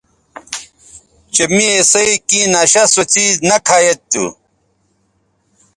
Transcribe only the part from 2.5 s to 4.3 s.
نشہ سو څیز نہ کھہ ید تھو